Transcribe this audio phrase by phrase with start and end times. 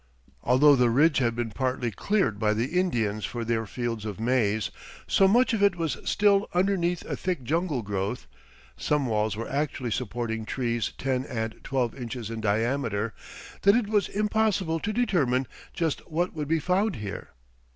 [0.41, 4.71] Although the ridge had been partly cleared by the Indians for their fields of maize,
[5.05, 8.25] so much of it was still underneath a thick jungle growth
[8.75, 13.13] some walls were actually supporting trees ten and twelve inches in diameter
[13.61, 17.29] that it was impossible to determine just what would be found here.